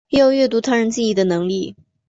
[0.09, 1.75] 也有阅读他人记忆的能力。